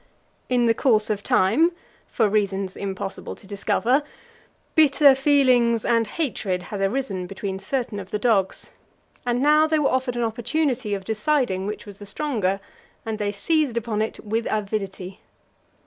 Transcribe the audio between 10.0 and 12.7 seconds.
an opportunity of deciding which was the stronger,